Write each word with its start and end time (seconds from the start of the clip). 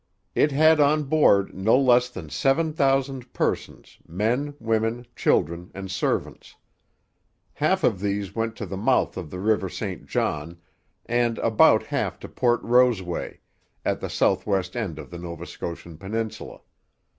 It 0.33 0.51
had 0.51 0.79
on 0.79 1.03
board 1.03 1.53
no 1.53 1.77
less 1.79 2.09
than 2.09 2.31
seven 2.31 2.73
thousand 2.73 3.31
persons, 3.33 3.99
men, 4.07 4.55
women, 4.59 5.05
children, 5.15 5.69
and 5.75 5.91
servants. 5.91 6.55
Half 7.53 7.83
of 7.83 7.99
these 7.99 8.33
went 8.33 8.55
to 8.55 8.65
the 8.65 8.75
mouth 8.77 9.15
of 9.15 9.29
the 9.29 9.39
river 9.39 9.69
St 9.69 10.07
John, 10.07 10.59
and 11.05 11.37
about 11.37 11.83
half 11.83 12.17
to 12.21 12.27
Port 12.27 12.63
Roseway, 12.63 13.41
at 13.85 13.99
the 13.99 14.09
south 14.09 14.47
west 14.47 14.75
end 14.75 14.97
of 14.97 15.11
the 15.11 15.19
Nova 15.19 15.45
Scotian 15.45 15.99
peninsula. 15.99 16.61